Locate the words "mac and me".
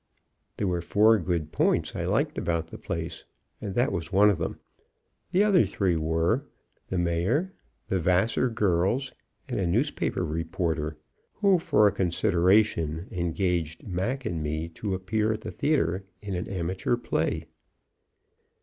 13.87-14.69